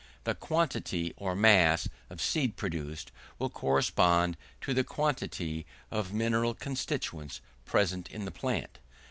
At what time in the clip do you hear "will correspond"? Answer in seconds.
3.37-4.35